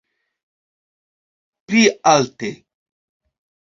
[1.67, 1.81] Pli
[2.15, 2.49] alte!